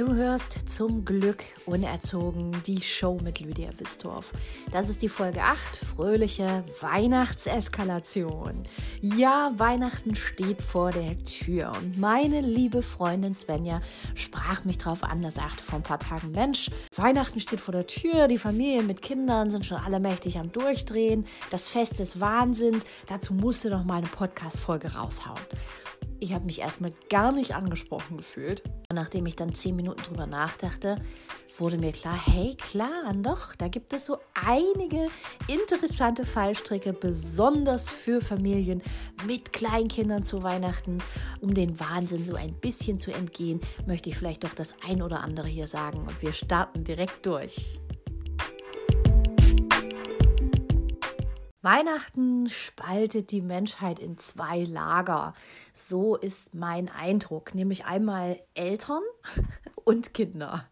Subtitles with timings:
[0.00, 4.32] Du hörst zum Glück unerzogen die Show mit Lydia Wistorf.
[4.72, 8.62] Das ist die Folge 8, fröhliche Weihnachtseskalation.
[9.02, 13.82] Ja, Weihnachten steht vor der Tür und meine liebe Freundin Svenja
[14.14, 17.86] sprach mich drauf an, da sagte vor ein paar Tagen, Mensch, Weihnachten steht vor der
[17.86, 22.84] Tür, die Familien mit Kindern sind schon alle mächtig am Durchdrehen, das Fest des Wahnsinns,
[23.06, 25.36] dazu musst du noch mal eine Podcast-Folge raushauen.
[26.22, 28.62] Ich habe mich erstmal gar nicht angesprochen gefühlt.
[28.90, 30.96] Und nachdem ich dann zehn Minuten drüber nachdachte,
[31.58, 35.06] wurde mir klar, hey, klar, doch, da gibt es so einige
[35.46, 38.82] interessante Fallstricke, besonders für Familien
[39.26, 40.98] mit Kleinkindern zu Weihnachten.
[41.40, 45.20] Um den Wahnsinn so ein bisschen zu entgehen, möchte ich vielleicht doch das ein oder
[45.20, 46.00] andere hier sagen.
[46.00, 47.80] Und wir starten direkt durch.
[51.62, 55.34] Weihnachten spaltet die Menschheit in zwei Lager.
[55.74, 59.02] So ist mein Eindruck, nämlich einmal Eltern
[59.84, 60.66] und Kinder.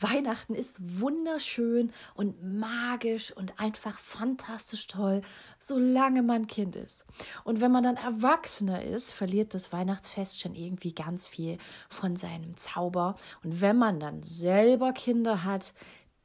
[0.00, 5.20] Weihnachten ist wunderschön und magisch und einfach fantastisch toll,
[5.58, 7.04] solange man Kind ist.
[7.44, 11.58] Und wenn man dann Erwachsener ist, verliert das Weihnachtsfest schon irgendwie ganz viel
[11.90, 13.16] von seinem Zauber.
[13.44, 15.74] Und wenn man dann selber Kinder hat,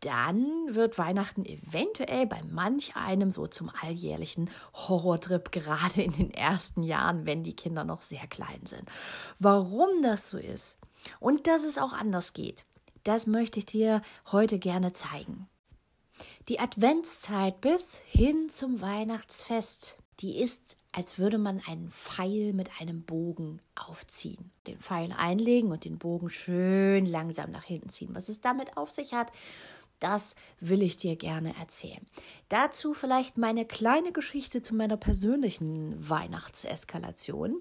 [0.01, 6.83] dann wird Weihnachten eventuell bei manch einem so zum alljährlichen Horrortrip, gerade in den ersten
[6.83, 8.83] Jahren, wenn die Kinder noch sehr klein sind.
[9.39, 10.77] Warum das so ist
[11.19, 12.65] und dass es auch anders geht,
[13.03, 15.47] das möchte ich dir heute gerne zeigen.
[16.49, 23.03] Die Adventszeit bis hin zum Weihnachtsfest, die ist, als würde man einen Pfeil mit einem
[23.03, 24.51] Bogen aufziehen.
[24.65, 28.09] Den Pfeil einlegen und den Bogen schön langsam nach hinten ziehen.
[28.13, 29.31] Was es damit auf sich hat,
[29.99, 32.05] das will ich dir gerne erzählen.
[32.49, 37.57] Dazu vielleicht meine kleine Geschichte zu meiner persönlichen Weihnachtseskalation.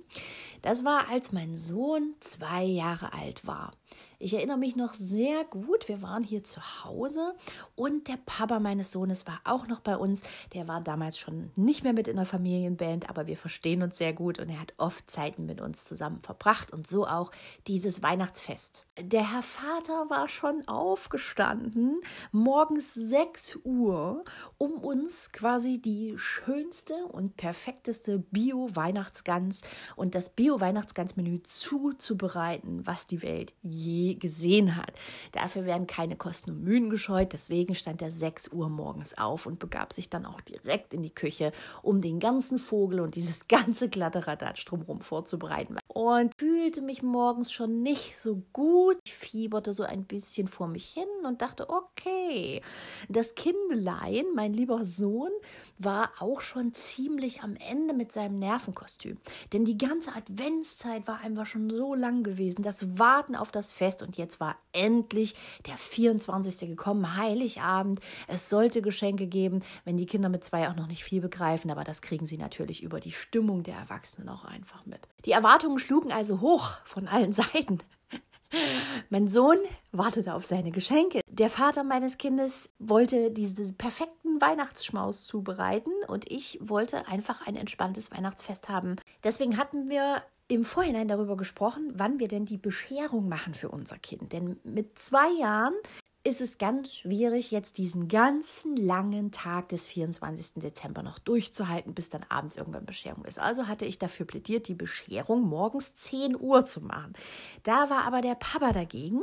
[0.62, 3.72] Das war, als mein Sohn zwei Jahre alt war.
[4.18, 5.88] Ich erinnere mich noch sehr gut.
[5.88, 7.34] Wir waren hier zu Hause
[7.74, 10.22] und der Papa meines Sohnes war auch noch bei uns.
[10.54, 14.14] Der war damals schon nicht mehr mit in der Familienband, aber wir verstehen uns sehr
[14.14, 17.30] gut und er hat oft Zeiten mit uns zusammen verbracht und so auch
[17.66, 18.86] dieses Weihnachtsfest.
[18.98, 22.00] Der Herr Vater war schon aufgestanden,
[22.32, 24.24] morgens 6 Uhr,
[24.56, 29.60] um uns quasi die schönste und perfekteste Bio-Weihnachtsgans
[29.94, 33.75] und das Bio-Weihnachtsgans-Menü zuzubereiten, was die Welt je
[34.18, 34.92] gesehen hat.
[35.32, 37.32] Dafür werden keine Kosten und Mühen gescheut.
[37.32, 41.14] Deswegen stand er 6 Uhr morgens auf und begab sich dann auch direkt in die
[41.14, 45.76] Küche, um den ganzen Vogel und dieses ganze Kladderadatsch drumherum vorzubereiten.
[45.88, 48.98] Und fühlte mich morgens schon nicht so gut.
[49.06, 52.62] Ich fieberte so ein bisschen vor mich hin und dachte, okay,
[53.08, 55.30] das Kindelein, mein lieber Sohn,
[55.78, 59.16] war auch schon ziemlich am Ende mit seinem Nervenkostüm.
[59.52, 62.62] Denn die ganze Adventszeit war einfach schon so lang gewesen.
[62.62, 65.34] Das Warten auf das Fest Fest und jetzt war endlich
[65.66, 66.68] der 24.
[66.68, 68.00] gekommen, Heiligabend.
[68.26, 71.84] Es sollte Geschenke geben, wenn die Kinder mit zwei auch noch nicht viel begreifen, aber
[71.84, 75.08] das kriegen sie natürlich über die Stimmung der Erwachsenen auch einfach mit.
[75.24, 77.78] Die Erwartungen schlugen also hoch von allen Seiten.
[79.10, 79.58] Mein Sohn
[79.92, 81.20] wartete auf seine Geschenke.
[81.28, 88.10] Der Vater meines Kindes wollte diesen perfekten Weihnachtsschmaus zubereiten und ich wollte einfach ein entspanntes
[88.10, 88.96] Weihnachtsfest haben.
[89.24, 93.98] Deswegen hatten wir im Vorhinein darüber gesprochen, wann wir denn die Bescherung machen für unser
[93.98, 94.32] Kind.
[94.32, 95.74] Denn mit zwei Jahren
[96.26, 100.54] ist es ganz schwierig, jetzt diesen ganzen langen Tag des 24.
[100.56, 103.38] Dezember noch durchzuhalten, bis dann abends irgendwann Bescherung ist.
[103.38, 107.12] Also hatte ich dafür plädiert, die Bescherung morgens 10 Uhr zu machen.
[107.62, 109.20] Da war aber der Papa dagegen.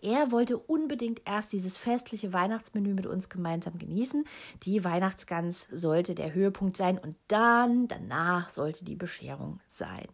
[0.00, 4.24] Er wollte unbedingt erst dieses festliche Weihnachtsmenü mit uns gemeinsam genießen.
[4.62, 10.06] Die Weihnachtsgans sollte der Höhepunkt sein und dann, danach sollte die Bescherung sein.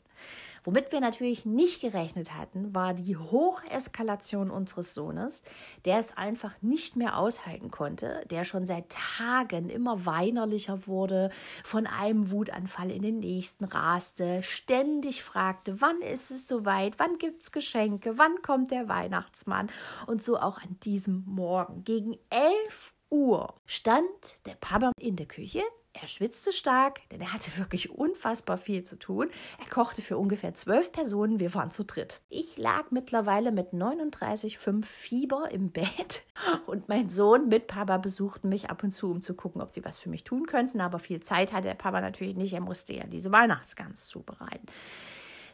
[0.65, 5.43] Womit wir natürlich nicht gerechnet hatten, war die Hocheskalation unseres Sohnes,
[5.85, 11.31] der es einfach nicht mehr aushalten konnte, der schon seit Tagen immer weinerlicher wurde,
[11.65, 17.43] von einem Wutanfall in den nächsten raste, ständig fragte, wann ist es soweit, wann gibt
[17.43, 19.69] es Geschenke, wann kommt der Weihnachtsmann?
[20.07, 25.63] Und so auch an diesem Morgen gegen 11 Uhr stand der Papa in der Küche,
[25.93, 29.29] er schwitzte stark, denn er hatte wirklich unfassbar viel zu tun.
[29.59, 32.23] Er kochte für ungefähr zwölf Personen, wir waren zu dritt.
[32.29, 36.23] Ich lag mittlerweile mit 39,5 Fieber im Bett
[36.67, 39.85] und mein Sohn mit Papa besuchten mich ab und zu, um zu gucken, ob sie
[39.85, 40.81] was für mich tun könnten.
[40.81, 44.67] Aber viel Zeit hatte der Papa natürlich nicht, er musste ja diese Weihnachtsgans zubereiten.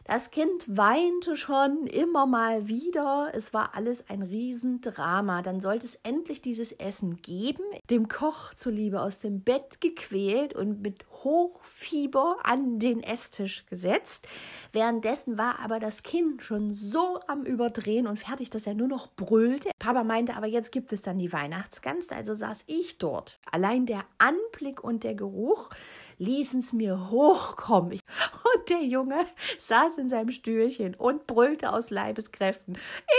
[0.09, 3.29] Das Kind weinte schon immer mal wieder.
[3.31, 5.43] Es war alles ein Riesendrama.
[5.43, 7.61] Dann sollte es endlich dieses Essen geben.
[7.91, 14.27] Dem Koch zuliebe aus dem Bett gequält und mit Hochfieber an den Esstisch gesetzt.
[14.71, 19.13] Währenddessen war aber das Kind schon so am Überdrehen und fertig, dass er nur noch
[19.15, 19.69] brüllte.
[19.77, 22.09] Papa meinte aber, jetzt gibt es dann die Weihnachtsgans.
[22.09, 23.37] Also saß ich dort.
[23.51, 25.69] Allein der Anblick und der Geruch
[26.17, 27.99] ließen es mir hochkommen.
[28.55, 29.25] Und der Junge
[29.57, 32.77] saß in seinem Stühlchen und brüllte aus Leibeskräften,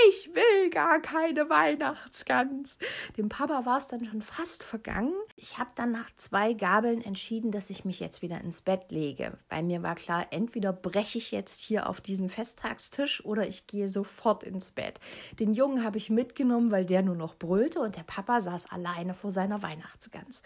[0.08, 2.78] ich will gar keine Weihnachtsgans.
[3.16, 5.14] Dem Papa war es dann schon fast vergangen.
[5.36, 9.38] Ich habe dann nach zwei Gabeln entschieden, dass ich mich jetzt wieder ins Bett lege.
[9.48, 13.86] Bei mir war klar, entweder breche ich jetzt hier auf diesen Festtagstisch oder ich gehe
[13.86, 14.98] sofort ins Bett.
[15.38, 19.14] Den Jungen habe ich mitgenommen, weil der nur noch brüllte und der Papa saß alleine
[19.14, 20.42] vor seiner Weihnachtsgans.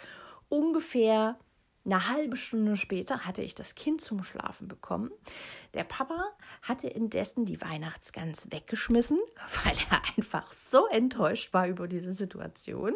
[0.49, 1.39] Ungefähr
[1.85, 5.11] eine halbe Stunde später hatte ich das Kind zum Schlafen bekommen.
[5.75, 6.31] Der Papa
[6.63, 9.19] hatte indessen die Weihnachtsgans weggeschmissen,
[9.65, 12.95] weil er einfach so enttäuscht war über diese Situation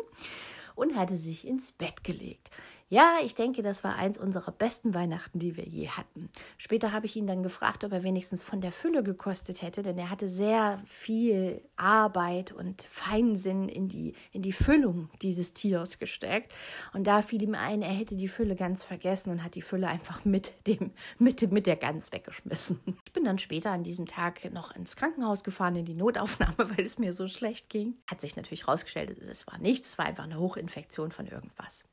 [0.74, 2.50] und hatte sich ins Bett gelegt.
[2.90, 6.30] Ja, ich denke, das war eins unserer besten Weihnachten, die wir je hatten.
[6.56, 9.98] Später habe ich ihn dann gefragt, ob er wenigstens von der Fülle gekostet hätte, denn
[9.98, 16.54] er hatte sehr viel Arbeit und Feinsinn in die, in die Füllung dieses Tiers gesteckt.
[16.94, 19.88] Und da fiel ihm ein, er hätte die Fülle ganz vergessen und hat die Fülle
[19.88, 22.80] einfach mit, dem, mit, mit der Gans weggeschmissen.
[23.04, 26.86] Ich bin dann später an diesem Tag noch ins Krankenhaus gefahren, in die Notaufnahme, weil
[26.86, 27.98] es mir so schlecht ging.
[28.06, 31.84] Hat sich natürlich herausgestellt, es war nichts, es war einfach eine Hochinfektion von irgendwas.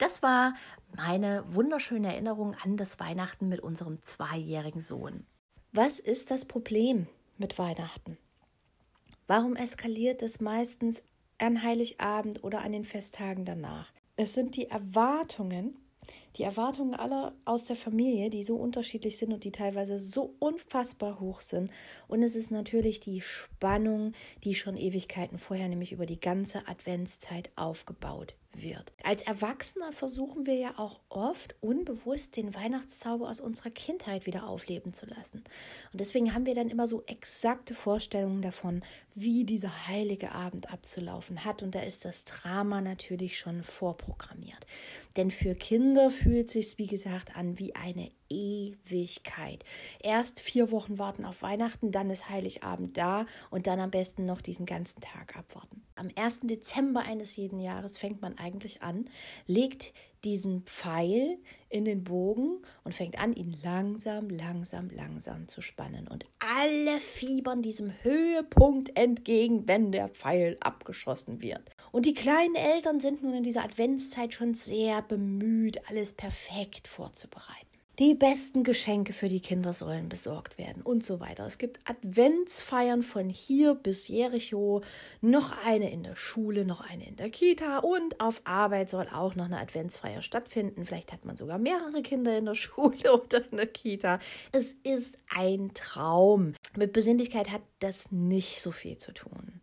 [0.00, 0.54] Das war
[0.96, 5.26] meine wunderschöne Erinnerung an das Weihnachten mit unserem zweijährigen Sohn.
[5.72, 7.06] Was ist das Problem
[7.36, 8.16] mit Weihnachten?
[9.26, 11.02] Warum eskaliert es meistens
[11.36, 13.92] an Heiligabend oder an den Festtagen danach?
[14.16, 15.76] Es sind die Erwartungen,
[16.36, 21.20] die Erwartungen aller aus der Familie, die so unterschiedlich sind und die teilweise so unfassbar
[21.20, 21.70] hoch sind.
[22.08, 24.12] Und es ist natürlich die Spannung,
[24.44, 28.92] die schon Ewigkeiten vorher, nämlich über die ganze Adventszeit aufgebaut wird.
[29.04, 34.92] Als Erwachsene versuchen wir ja auch oft unbewusst den Weihnachtszauber aus unserer Kindheit wieder aufleben
[34.92, 35.44] zu lassen.
[35.92, 38.82] Und deswegen haben wir dann immer so exakte Vorstellungen davon,
[39.14, 41.62] wie dieser heilige Abend abzulaufen hat.
[41.62, 44.66] Und da ist das Drama natürlich schon vorprogrammiert.
[45.16, 49.64] Denn für Kinder fühlt sich wie gesagt an wie eine Ewigkeit.
[50.00, 54.40] Erst vier Wochen warten auf Weihnachten, dann ist Heiligabend da und dann am besten noch
[54.40, 55.82] diesen ganzen Tag abwarten.
[55.96, 56.40] Am 1.
[56.44, 59.06] Dezember eines jeden Jahres fängt man eigentlich an,
[59.46, 59.92] legt
[60.24, 61.38] diesen Pfeil
[61.70, 66.06] in den Bogen und fängt an, ihn langsam, langsam, langsam zu spannen.
[66.08, 71.70] Und alle fiebern diesem Höhepunkt entgegen, wenn der Pfeil abgeschossen wird.
[71.92, 77.70] Und die kleinen Eltern sind nun in dieser Adventszeit schon sehr bemüht, alles perfekt vorzubereiten.
[78.00, 81.44] Die besten Geschenke für die Kinder sollen besorgt werden und so weiter.
[81.44, 84.80] Es gibt Adventsfeiern von hier bis Jericho,
[85.20, 89.34] noch eine in der Schule, noch eine in der Kita und auf Arbeit soll auch
[89.34, 90.86] noch eine Adventsfeier stattfinden.
[90.86, 94.18] Vielleicht hat man sogar mehrere Kinder in der Schule oder in der Kita.
[94.50, 96.54] Es ist ein Traum.
[96.78, 99.59] Mit Besinnlichkeit hat das nicht so viel zu tun.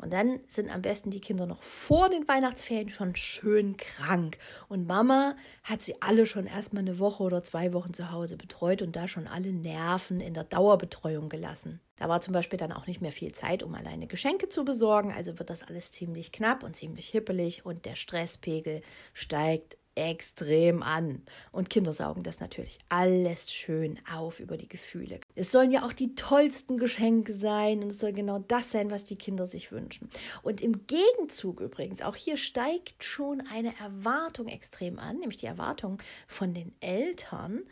[0.00, 4.38] Und dann sind am besten die Kinder noch vor den Weihnachtsferien schon schön krank.
[4.68, 5.34] Und Mama
[5.64, 9.08] hat sie alle schon erstmal eine Woche oder zwei Wochen zu Hause betreut und da
[9.08, 11.80] schon alle Nerven in der Dauerbetreuung gelassen.
[11.96, 15.12] Da war zum Beispiel dann auch nicht mehr viel Zeit, um alleine Geschenke zu besorgen.
[15.12, 18.82] Also wird das alles ziemlich knapp und ziemlich hippelig und der Stresspegel
[19.14, 21.22] steigt extrem an.
[21.52, 25.20] Und Kinder saugen das natürlich alles schön auf über die Gefühle.
[25.34, 29.04] Es sollen ja auch die tollsten Geschenke sein und es soll genau das sein, was
[29.04, 30.08] die Kinder sich wünschen.
[30.42, 35.98] Und im Gegenzug übrigens, auch hier steigt schon eine Erwartung extrem an, nämlich die Erwartung
[36.26, 37.62] von den Eltern,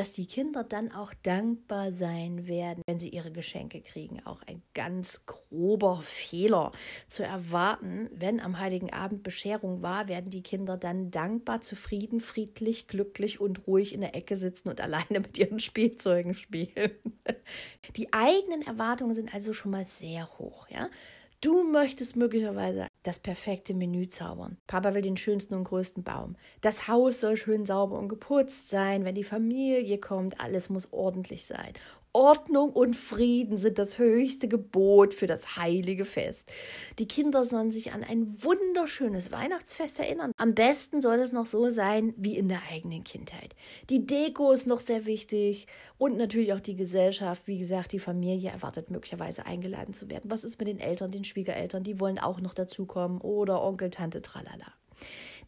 [0.00, 4.24] dass die Kinder dann auch dankbar sein werden, wenn sie ihre Geschenke kriegen.
[4.24, 6.72] Auch ein ganz grober Fehler
[7.06, 12.86] zu erwarten, wenn am heiligen Abend Bescherung war, werden die Kinder dann dankbar, zufrieden, friedlich,
[12.88, 16.92] glücklich und ruhig in der Ecke sitzen und alleine mit ihren Spielzeugen spielen.
[17.96, 20.88] Die eigenen Erwartungen sind also schon mal sehr hoch, ja.
[21.42, 24.58] Du möchtest möglicherweise das perfekte Menü zaubern.
[24.66, 26.36] Papa will den schönsten und größten Baum.
[26.60, 29.04] Das Haus soll schön sauber und geputzt sein.
[29.04, 31.72] Wenn die Familie kommt, alles muss ordentlich sein.
[32.12, 36.50] Ordnung und Frieden sind das höchste Gebot für das heilige Fest.
[36.98, 40.32] Die Kinder sollen sich an ein wunderschönes Weihnachtsfest erinnern.
[40.36, 43.54] Am besten soll es noch so sein wie in der eigenen Kindheit.
[43.90, 47.42] Die Deko ist noch sehr wichtig und natürlich auch die Gesellschaft.
[47.46, 50.30] Wie gesagt, die Familie erwartet möglicherweise eingeladen zu werden.
[50.30, 51.84] Was ist mit den Eltern, den Schwiegereltern?
[51.84, 54.79] Die wollen auch noch dazukommen oder Onkel, Tante, tralala.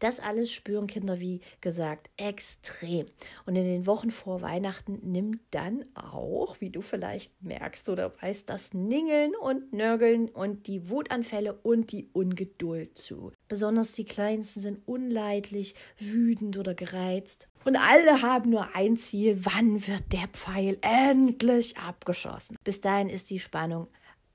[0.03, 3.07] Das alles spüren Kinder, wie gesagt, extrem.
[3.47, 8.49] Und in den Wochen vor Weihnachten nimmt dann auch, wie du vielleicht merkst oder weißt,
[8.49, 13.31] das Ningeln und Nörgeln und die Wutanfälle und die Ungeduld zu.
[13.47, 17.49] Besonders die Kleinsten sind unleidlich, wütend oder gereizt.
[17.65, 22.57] Und alle haben nur ein Ziel, wann wird der Pfeil endlich abgeschossen.
[22.65, 23.87] Bis dahin ist die Spannung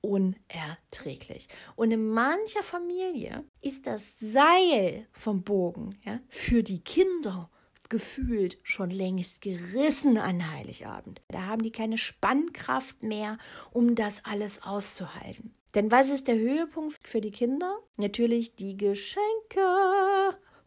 [0.08, 1.48] unerträglich.
[1.76, 7.50] Und in mancher Familie ist das Seil vom Bogen ja, für die Kinder
[7.88, 11.22] gefühlt schon längst gerissen an Heiligabend.
[11.28, 13.38] Da haben die keine Spannkraft mehr,
[13.72, 15.54] um das alles auszuhalten.
[15.74, 17.78] Denn was ist der Höhepunkt für die Kinder?
[17.96, 19.60] Natürlich die Geschenke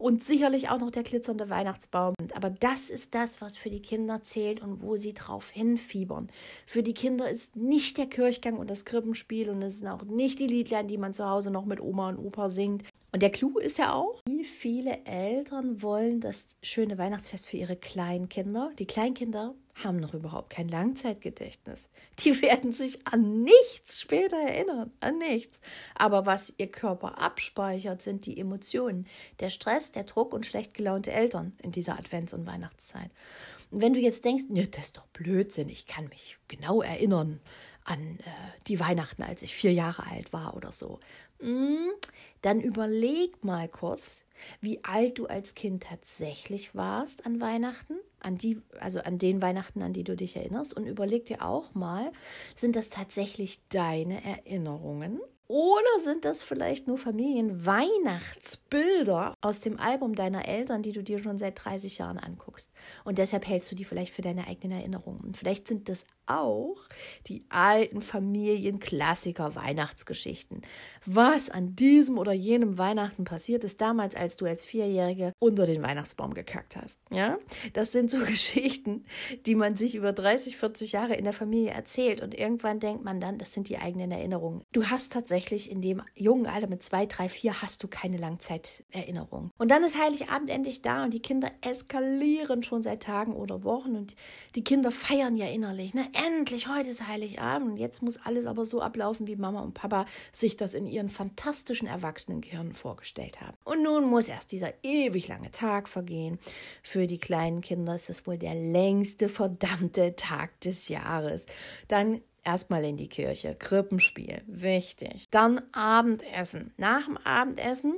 [0.02, 2.16] und sicherlich auch noch der glitzernde Weihnachtsbaum.
[2.34, 6.30] Aber das ist das, was für die Kinder zählt und wo sie drauf hinfiebern.
[6.66, 10.40] Für die Kinder ist nicht der Kirchgang und das Krippenspiel und es sind auch nicht
[10.40, 12.84] die Liedlein, die man zu Hause noch mit Oma und Opa singt.
[13.14, 17.76] Und der Clou ist ja auch, wie viele Eltern wollen das schöne Weihnachtsfest für ihre
[17.76, 18.72] Kleinkinder.
[18.80, 21.88] Die Kleinkinder haben noch überhaupt kein Langzeitgedächtnis.
[22.20, 25.62] Die werden sich an nichts später erinnern, an nichts.
[25.96, 29.08] Aber was ihr Körper abspeichert, sind die Emotionen,
[29.40, 33.12] der Stress, der Druck und schlecht gelaunte Eltern in dieser Advents- und Weihnachtszeit.
[33.72, 37.40] Und wenn du jetzt denkst, nö, das ist doch Blödsinn, ich kann mich genau erinnern
[37.84, 38.24] an äh,
[38.68, 41.00] die Weihnachten, als ich vier Jahre alt war oder so,
[41.42, 41.90] mm,
[42.42, 44.24] dann überleg mal kurz,
[44.60, 49.82] wie alt du als Kind tatsächlich warst an Weihnachten, an die, also an den Weihnachten,
[49.82, 52.12] an die du dich erinnerst, und überleg dir auch mal,
[52.56, 55.20] sind das tatsächlich deine Erinnerungen?
[55.52, 61.38] Oder sind das vielleicht nur Familienweihnachtsbilder aus dem Album deiner Eltern, die du dir schon
[61.38, 62.72] seit 30 Jahren anguckst?
[63.04, 65.20] Und deshalb hältst du die vielleicht für deine eigenen Erinnerungen.
[65.20, 66.78] Und vielleicht sind das auch
[67.28, 70.62] die alten Familienklassiker Weihnachtsgeschichten.
[71.06, 75.84] Was an diesem oder jenem Weihnachten passiert ist damals, als du als Vierjährige unter den
[75.84, 77.02] Weihnachtsbaum gekackt hast.
[77.12, 77.38] Ja,
[77.74, 79.04] das sind so Geschichten,
[79.46, 83.20] die man sich über 30, 40 Jahre in der Familie erzählt und irgendwann denkt man
[83.20, 84.64] dann, das sind die eigenen Erinnerungen.
[84.72, 89.52] Du hast tatsächlich in dem jungen Alter mit zwei, drei, vier hast du keine Langzeiterinnerung.
[89.58, 93.96] Und dann ist Heiligabend endlich da und die Kinder eskalieren schon seit Tagen oder Wochen
[93.96, 94.16] und
[94.56, 95.94] die Kinder feiern ja innerlich.
[95.94, 96.08] Ne?
[96.14, 97.80] endlich, heute ist Heiligabend.
[97.80, 101.88] Jetzt muss alles aber so ablaufen, wie Mama und Papa sich das in ihren fantastischen
[101.88, 103.58] Erwachsenengehirnen vorgestellt haben.
[103.64, 106.40] Und nun muss erst dieser ewig lange Tag vergehen.
[106.84, 111.46] Für die kleinen Kinder ist das wohl der längste verdammte Tag des Jahres.
[111.88, 115.30] Dann Erstmal in die Kirche, Krippenspiel, wichtig.
[115.30, 116.74] Dann Abendessen.
[116.78, 117.96] Nach dem Abendessen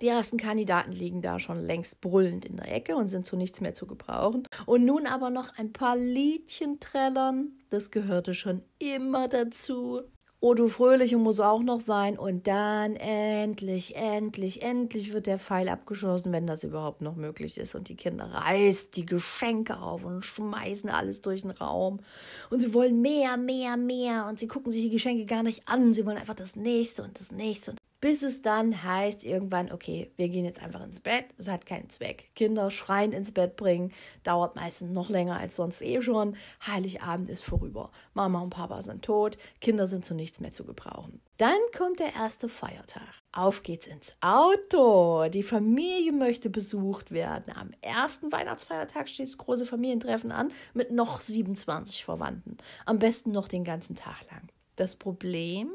[0.00, 3.60] die ersten Kandidaten liegen da schon längst brüllend in der Ecke und sind zu nichts
[3.60, 4.44] mehr zu gebrauchen.
[4.64, 7.52] Und nun aber noch ein paar Liedchen trällern.
[7.68, 10.00] Das gehörte schon immer dazu.
[10.42, 12.18] Oh, du Fröhliche muss auch noch sein.
[12.18, 17.74] Und dann endlich, endlich, endlich wird der Pfeil abgeschossen, wenn das überhaupt noch möglich ist.
[17.74, 22.00] Und die Kinder reißen die Geschenke auf und schmeißen alles durch den Raum.
[22.48, 24.26] Und sie wollen mehr, mehr, mehr.
[24.28, 25.92] Und sie gucken sich die Geschenke gar nicht an.
[25.92, 27.72] Sie wollen einfach das nächste und das nächste.
[27.72, 31.66] Und bis es dann heißt irgendwann, okay, wir gehen jetzt einfach ins Bett, es hat
[31.66, 32.30] keinen Zweck.
[32.34, 33.92] Kinder schreien ins Bett bringen,
[34.22, 36.36] dauert meistens noch länger als sonst eh schon.
[36.66, 37.90] Heiligabend ist vorüber.
[38.14, 41.20] Mama und Papa sind tot, Kinder sind zu nichts mehr zu gebrauchen.
[41.36, 43.02] Dann kommt der erste Feiertag.
[43.32, 45.28] Auf geht's ins Auto.
[45.28, 47.54] Die Familie möchte besucht werden.
[47.54, 52.58] Am ersten Weihnachtsfeiertag steht das große Familientreffen an mit noch 27 Verwandten.
[52.84, 54.48] Am besten noch den ganzen Tag lang.
[54.76, 55.70] Das Problem,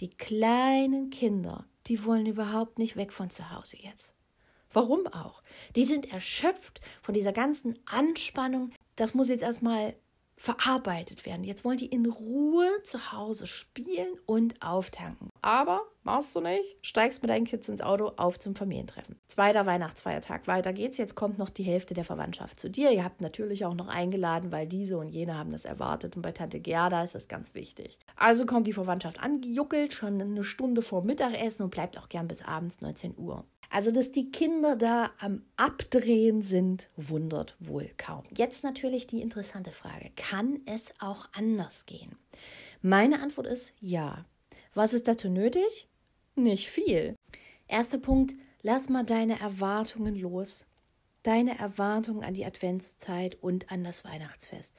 [0.00, 4.12] die kleinen Kinder, die wollen überhaupt nicht weg von zu Hause jetzt.
[4.72, 5.42] Warum auch?
[5.76, 8.70] Die sind erschöpft von dieser ganzen Anspannung.
[8.96, 9.94] Das muss jetzt erstmal
[10.36, 11.44] verarbeitet werden.
[11.44, 15.30] Jetzt wollen die in Ruhe zu Hause spielen und auftanken.
[15.40, 19.16] Aber machst du nicht, steigst mit deinen Kids ins Auto auf zum Familientreffen.
[19.28, 20.98] Zweiter Weihnachtsfeiertag, weiter geht's.
[20.98, 22.90] Jetzt kommt noch die Hälfte der Verwandtschaft zu dir.
[22.90, 26.16] Ihr habt natürlich auch noch eingeladen, weil diese und jene haben das erwartet.
[26.16, 27.98] Und bei Tante Gerda ist das ganz wichtig.
[28.16, 32.42] Also kommt die Verwandtschaft angejuckelt, schon eine Stunde vor Mittagessen und bleibt auch gern bis
[32.42, 33.44] abends 19 Uhr.
[33.72, 38.22] Also, dass die Kinder da am Abdrehen sind, wundert wohl kaum.
[38.36, 42.18] Jetzt natürlich die interessante Frage, kann es auch anders gehen?
[42.82, 44.26] Meine Antwort ist ja.
[44.74, 45.88] Was ist dazu nötig?
[46.36, 47.16] Nicht viel.
[47.66, 50.66] Erster Punkt, lass mal deine Erwartungen los.
[51.22, 54.74] Deine Erwartungen an die Adventszeit und an das Weihnachtsfest.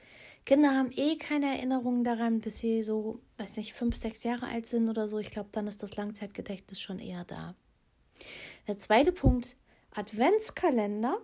[0.46, 4.66] Kinder haben eh keine Erinnerungen daran, bis sie so, weiß nicht, fünf, sechs Jahre alt
[4.66, 5.18] sind oder so.
[5.18, 7.56] Ich glaube, dann ist das Langzeitgedächtnis schon eher da.
[8.66, 9.56] Der zweite Punkt,
[9.90, 11.18] Adventskalender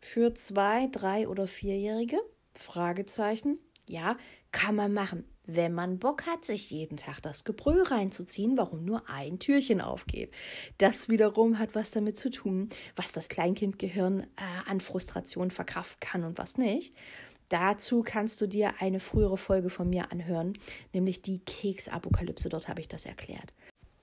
[0.00, 2.18] für zwei, drei oder vierjährige?
[2.52, 3.60] Fragezeichen.
[3.86, 4.16] Ja,
[4.50, 9.08] kann man machen, wenn man Bock hat, sich jeden Tag das Gebrüll reinzuziehen, warum nur
[9.08, 10.34] ein Türchen aufgeht.
[10.78, 14.26] Das wiederum hat was damit zu tun, was das Kleinkindgehirn äh,
[14.66, 16.92] an Frustration verkraften kann und was nicht.
[17.48, 20.54] Dazu kannst du dir eine frühere Folge von mir anhören,
[20.92, 22.48] nämlich die Keksapokalypse.
[22.48, 23.54] Dort habe ich das erklärt.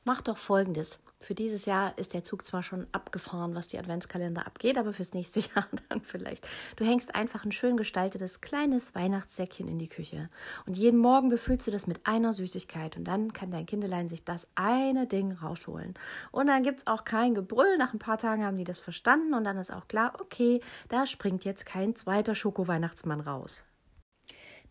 [0.08, 1.00] Mach doch folgendes.
[1.20, 5.16] Für dieses Jahr ist der Zug zwar schon abgefahren, was die Adventskalender abgeht, aber fürs
[5.16, 6.48] nächste Jahr dann vielleicht.
[6.76, 10.30] Du hängst einfach ein schön gestaltetes kleines Weihnachtssäckchen in die Küche.
[10.68, 12.98] Und jeden Morgen befüllst du das mit einer Süßigkeit.
[12.98, 15.96] Und dann kann dein Kindelein sich das eine Ding rausholen.
[16.32, 17.76] Und dann gibt es auch kein Gebrüll.
[17.80, 19.34] Nach ein paar Tagen haben die das verstanden.
[19.34, 23.64] Und dann ist auch klar, okay, da springt jetzt kein zweiter Schoko-Weihnachtsmann raus.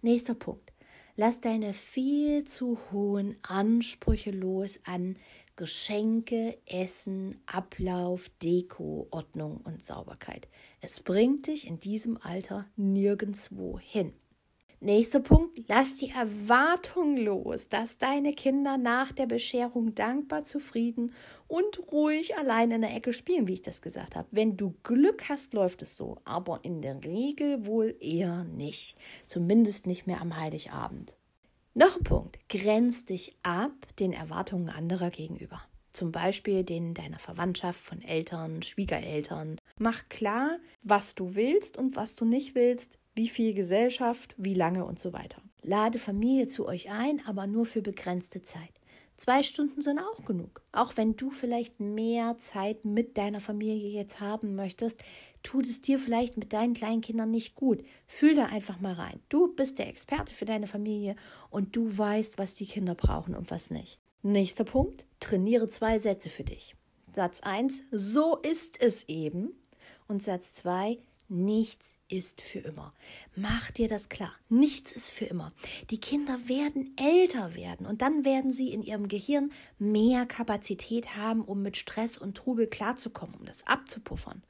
[0.00, 0.73] Nächster Punkt.
[1.16, 5.16] Lass deine viel zu hohen Ansprüche los an
[5.54, 10.48] Geschenke, Essen, Ablauf, Deko, Ordnung und Sauberkeit.
[10.80, 14.12] Es bringt dich in diesem Alter nirgendwo hin.
[14.80, 21.12] Nächster Punkt, lass die Erwartung los, dass deine Kinder nach der Bescherung dankbar, zufrieden
[21.46, 24.28] und ruhig allein in der Ecke spielen, wie ich das gesagt habe.
[24.30, 28.96] Wenn du Glück hast, läuft es so, aber in der Regel wohl eher nicht.
[29.26, 31.16] Zumindest nicht mehr am Heiligabend.
[31.72, 35.62] Noch ein Punkt, grenz dich ab den Erwartungen anderer gegenüber.
[35.92, 39.58] Zum Beispiel denen deiner Verwandtschaft, von Eltern, Schwiegereltern.
[39.78, 44.84] Mach klar, was du willst und was du nicht willst wie viel Gesellschaft, wie lange
[44.84, 45.40] und so weiter.
[45.62, 48.72] Lade Familie zu euch ein, aber nur für begrenzte Zeit.
[49.16, 50.62] Zwei Stunden sind auch genug.
[50.72, 54.98] Auch wenn du vielleicht mehr Zeit mit deiner Familie jetzt haben möchtest,
[55.44, 57.84] tut es dir vielleicht mit deinen kleinen Kindern nicht gut.
[58.06, 59.20] Fühl da einfach mal rein.
[59.28, 61.14] Du bist der Experte für deine Familie
[61.50, 64.00] und du weißt, was die Kinder brauchen und was nicht.
[64.22, 66.74] Nächster Punkt, trainiere zwei Sätze für dich.
[67.14, 69.50] Satz 1, so ist es eben.
[70.08, 72.92] Und Satz 2, Nichts ist für immer.
[73.34, 74.32] Mach dir das klar.
[74.48, 75.52] Nichts ist für immer.
[75.90, 81.42] Die Kinder werden älter werden und dann werden sie in ihrem Gehirn mehr Kapazität haben,
[81.42, 84.42] um mit Stress und Trubel klarzukommen, um das abzupuffern.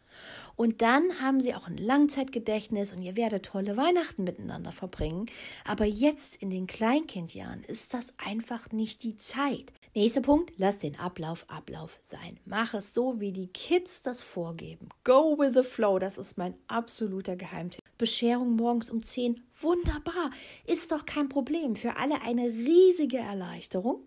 [0.56, 5.26] Und dann haben sie auch ein Langzeitgedächtnis und ihr werdet tolle Weihnachten miteinander verbringen.
[5.64, 9.72] Aber jetzt in den Kleinkindjahren ist das einfach nicht die Zeit.
[9.96, 12.40] Nächster Punkt, lass den Ablauf Ablauf sein.
[12.44, 14.88] Mach es so, wie die Kids das vorgeben.
[15.04, 17.80] Go with the flow, das ist mein absoluter Geheimtipp.
[17.96, 20.30] Bescherung morgens um 10, wunderbar,
[20.66, 21.76] ist doch kein Problem.
[21.76, 24.02] Für alle eine riesige Erleichterung.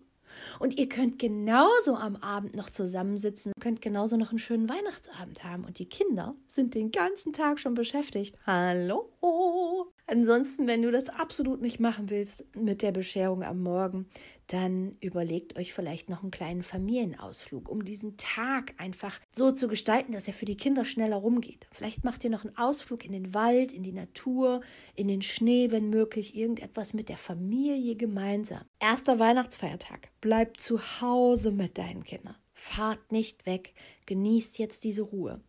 [0.58, 5.64] Und ihr könnt genauso am Abend noch zusammensitzen, könnt genauso noch einen schönen Weihnachtsabend haben.
[5.64, 8.36] Und die Kinder sind den ganzen Tag schon beschäftigt.
[8.46, 9.10] Hallo!
[10.10, 14.06] Ansonsten, wenn du das absolut nicht machen willst mit der Bescherung am Morgen,
[14.46, 20.12] dann überlegt euch vielleicht noch einen kleinen Familienausflug, um diesen Tag einfach so zu gestalten,
[20.12, 21.66] dass er für die Kinder schneller rumgeht.
[21.72, 24.62] Vielleicht macht ihr noch einen Ausflug in den Wald, in die Natur,
[24.94, 28.62] in den Schnee, wenn möglich, irgendetwas mit der Familie gemeinsam.
[28.80, 30.08] Erster Weihnachtsfeiertag.
[30.22, 32.36] Bleibt zu Hause mit deinen Kindern.
[32.54, 33.74] Fahrt nicht weg.
[34.06, 35.42] Genießt jetzt diese Ruhe.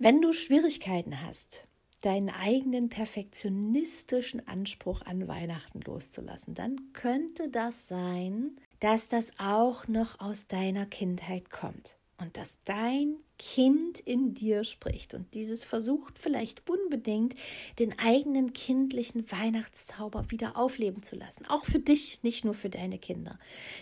[0.00, 1.68] Wenn du Schwierigkeiten hast,
[2.00, 10.20] deinen eigenen perfektionistischen Anspruch an Weihnachten loszulassen, dann könnte das sein, dass das auch noch
[10.20, 16.68] aus deiner Kindheit kommt und dass dein Kind in dir spricht und dieses versucht vielleicht
[16.68, 17.34] unbedingt
[17.78, 21.46] den eigenen kindlichen Weihnachtszauber wieder aufleben zu lassen.
[21.46, 23.38] Auch für dich, nicht nur für deine Kinder.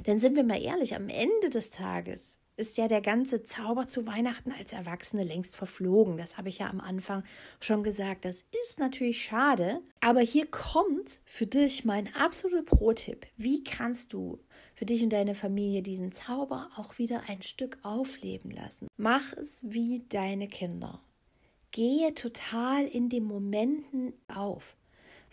[0.06, 4.06] Denn sind wir mal ehrlich, am Ende des Tages ist ja der ganze Zauber zu
[4.06, 6.16] Weihnachten als Erwachsene längst verflogen.
[6.16, 7.22] Das habe ich ja am Anfang
[7.60, 8.24] schon gesagt.
[8.24, 13.26] Das ist natürlich schade, aber hier kommt für dich mein absoluter Pro-Tipp.
[13.36, 14.38] Wie kannst du
[14.74, 18.88] für dich und deine Familie diesen Zauber auch wieder ein Stück aufleben lassen?
[18.96, 21.00] Mach es wie deine Kinder.
[21.72, 24.76] Gehe total in den Momenten auf.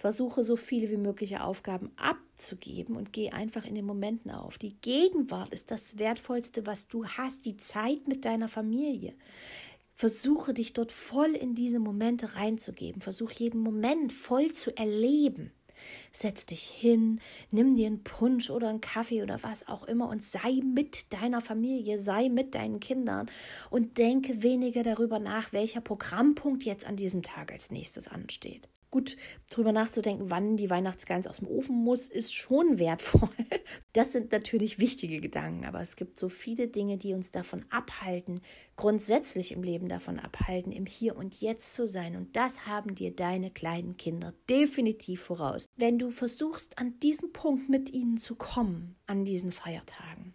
[0.04, 4.58] Versuche so viele wie mögliche Aufgaben abzugeben und gehe einfach in den Momenten auf.
[4.58, 9.14] Die Gegenwart ist das Wertvollste, was du hast, die Zeit mit deiner Familie.
[9.94, 13.02] Versuche dich dort voll in diese Momente reinzugeben.
[13.02, 15.54] Versuche jeden Moment voll zu erleben.
[16.12, 20.22] Setz dich hin, nimm dir einen Punsch oder einen Kaffee oder was auch immer und
[20.22, 23.32] sei mit deiner Familie, sei mit deinen Kindern
[23.70, 29.18] und denke weniger darüber nach, welcher Programmpunkt jetzt an diesem Tag als nächstes ansteht gut
[29.50, 33.30] drüber nachzudenken, wann die Weihnachtsgans aus dem Ofen muss, ist schon wertvoll.
[33.94, 38.42] Das sind natürlich wichtige Gedanken, aber es gibt so viele Dinge, die uns davon abhalten,
[38.76, 42.16] grundsätzlich im Leben davon abhalten, im Hier und Jetzt zu sein.
[42.16, 45.66] Und das haben dir deine kleinen Kinder definitiv voraus.
[45.76, 50.34] Wenn du versuchst, an diesen Punkt mit ihnen zu kommen, an diesen Feiertagen,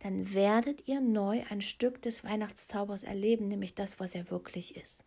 [0.00, 5.04] dann werdet ihr neu ein Stück des Weihnachtszaubers erleben, nämlich das, was er wirklich ist.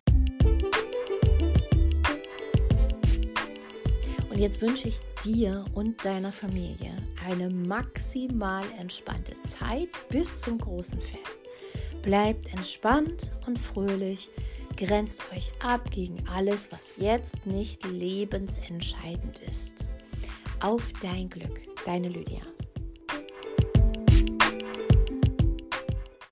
[4.40, 6.96] Jetzt wünsche ich dir und deiner Familie
[7.28, 11.38] eine maximal entspannte Zeit bis zum großen Fest.
[12.02, 14.30] Bleibt entspannt und fröhlich,
[14.78, 19.90] grenzt euch ab gegen alles, was jetzt nicht lebensentscheidend ist.
[20.60, 22.40] Auf dein Glück, deine Lydia.